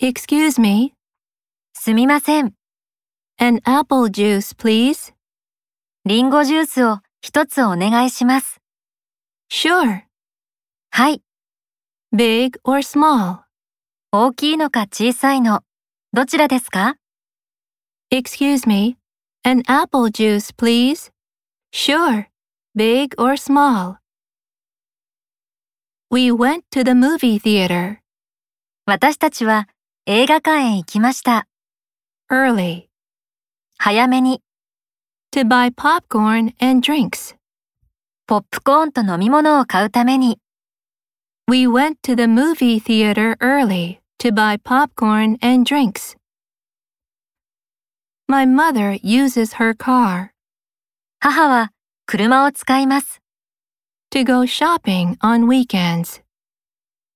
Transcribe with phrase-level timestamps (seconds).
[0.00, 0.94] Excuse me.
[1.74, 2.54] すみません。
[3.40, 5.12] An apple juice, please.
[6.04, 8.60] リンゴジュースを一つお願いします。
[9.50, 10.02] Sure.
[10.92, 11.20] はい。
[12.12, 13.40] Big or small?
[14.12, 15.62] 大きいのか小さいの。
[16.12, 16.94] どちらですか
[18.12, 18.98] Excuse me.
[19.42, 21.10] An apple juice, please.
[21.72, 22.28] Sure.
[22.76, 23.96] Big or small?
[26.08, 27.98] We went to the movie theater
[28.86, 29.68] 私たちは
[30.10, 31.46] 映画館へ行きました。
[32.32, 32.84] early
[33.76, 34.40] 早めに
[35.30, 37.36] to buy popcorn and drinks.
[38.26, 40.40] ポップコーンと飲み物を買うために
[41.46, 46.16] We went to the movie theater early to buy popcorn and drinks.
[48.26, 50.30] My mother uses her car
[51.20, 51.72] 母は
[52.06, 53.20] 車を使います。
[54.10, 56.22] to go shopping on weekends.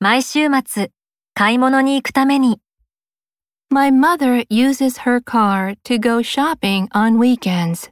[0.00, 0.90] 毎週末
[1.34, 2.60] 買い物に行くために
[3.69, 7.89] My mother uses her car to go shopping on weekends.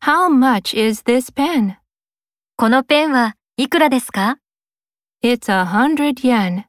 [0.00, 1.76] How much is this pen?
[2.56, 4.38] このペンはいくらですか
[5.22, 6.64] It's a hundred yen.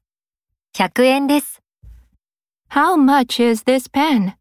[0.74, 1.62] ?100 円です。
[2.70, 4.34] How much is this pen?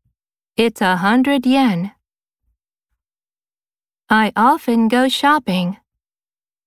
[0.57, 1.91] It's a hundred yen.
[4.09, 5.75] I often go shopping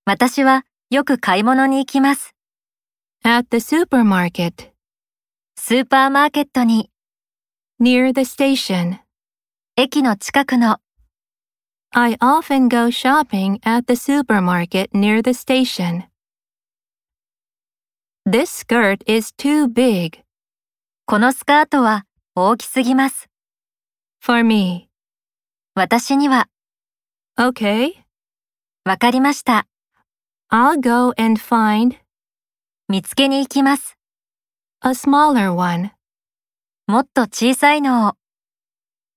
[0.05, 2.33] 私はよく買い物に行きます。
[3.23, 4.70] at the supermarket
[5.64, 6.90] スーパーマーケットに
[7.80, 8.98] near the station.
[9.76, 10.78] 駅の近くの
[11.92, 16.02] I often go shopping at the supermarket near the station.
[18.28, 20.24] This skirt is too big
[21.06, 23.28] このスカートは大きすぎます。
[24.20, 24.88] for me.
[25.76, 26.48] 私には
[27.38, 27.92] Okay,
[28.84, 29.68] わかりました。
[30.50, 31.94] I'll go and find
[32.88, 33.96] 見つけに行きます。
[34.81, 35.91] a smaller one.
[36.87, 38.13] もっと小さいのを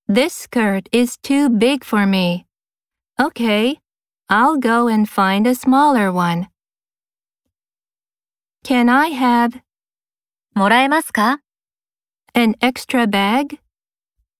[0.09, 2.47] This skirt is too big for me.
[3.19, 3.79] Okay,
[4.29, 6.49] I'll go and find a smaller one.
[8.65, 9.61] Can I have
[10.55, 11.41] もらえますか
[12.35, 13.61] an extra bag?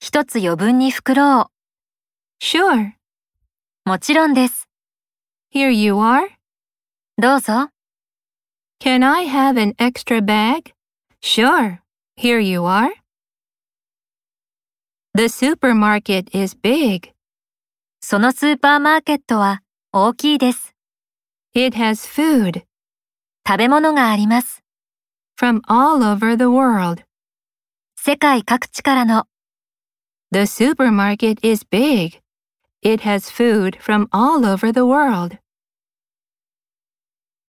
[0.01, 1.51] 一つ余分に袋を。
[2.43, 2.93] Sure.
[3.85, 4.69] もちろんです。
[5.55, 6.31] Here you are.
[7.19, 7.71] どうぞ。
[8.81, 10.73] Can I have an extra bag?
[11.26, 11.82] Sure.
[12.16, 12.94] Here you are.
[15.16, 17.14] The supermarket is big.
[18.00, 20.76] そのスーパーマーケットは大きいです。
[21.56, 22.62] It has food
[23.48, 24.64] 食べ物があります。
[25.36, 27.04] from all over the world.
[27.96, 29.26] 世界各地からの
[30.32, 32.22] The supermarket is big.
[32.84, 35.40] It has food from all over the world.